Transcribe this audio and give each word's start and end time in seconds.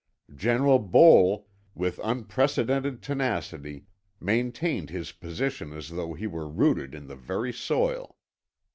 General 0.33 0.79
Bol, 0.79 1.47
with 1.75 1.99
unprecedented 2.03 3.03
tenacity, 3.03 3.85
maintained 4.19 4.89
his 4.89 5.11
position 5.11 5.73
as 5.73 5.89
though 5.89 6.15
he 6.15 6.25
were 6.25 6.49
rooted 6.49 6.95
in 6.95 7.05
the 7.05 7.15
very 7.15 7.53
soil. 7.53 8.17